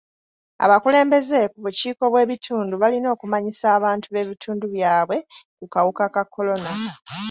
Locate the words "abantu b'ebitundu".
3.77-4.65